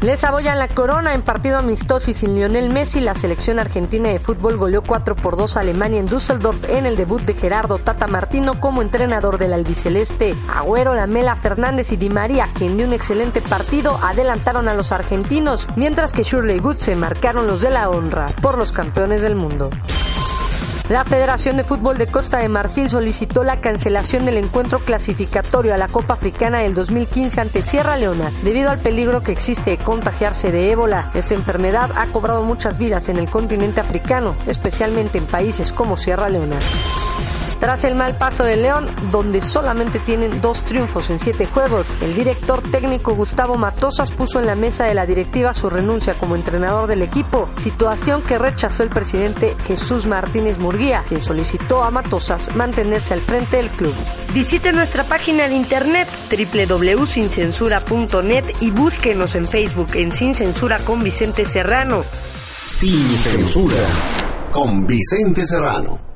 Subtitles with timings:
[0.00, 4.20] Les apoyan la corona en partido amistoso y sin Lionel Messi, la selección argentina de
[4.20, 8.06] fútbol goleó 4 por 2 a Alemania en Düsseldorf en el debut de Gerardo Tata
[8.06, 10.36] Martino como entrenador del albiceleste.
[10.54, 15.66] Agüero, Lamela, Fernández y Di María, quien dio un excelente partido, adelantaron a los argentinos,
[15.74, 19.68] mientras que Shirley Good se marcaron los de la honra por los campeones del mundo.
[20.88, 25.76] La Federación de Fútbol de Costa de Marfil solicitó la cancelación del encuentro clasificatorio a
[25.76, 30.50] la Copa Africana del 2015 ante Sierra Leona debido al peligro que existe de contagiarse
[30.50, 31.10] de ébola.
[31.14, 36.30] Esta enfermedad ha cobrado muchas vidas en el continente africano, especialmente en países como Sierra
[36.30, 36.58] Leona.
[37.60, 42.14] Tras el mal paso de León, donde solamente tienen dos triunfos en siete juegos, el
[42.14, 46.86] director técnico Gustavo Matosas puso en la mesa de la directiva su renuncia como entrenador
[46.86, 53.14] del equipo, situación que rechazó el presidente Jesús Martínez Murguía, quien solicitó a Matosas mantenerse
[53.14, 53.94] al frente del club.
[54.32, 61.44] Visite nuestra página de internet www.sincensura.net y búsquenos en Facebook en Sin Censura con Vicente
[61.44, 62.04] Serrano.
[62.66, 63.84] Sin Censura
[64.52, 66.07] con Vicente Serrano.